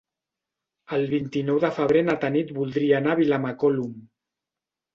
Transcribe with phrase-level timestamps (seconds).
[0.97, 3.97] El vint-i-nou de febrer na Tanit voldria anar a Vilamacolum.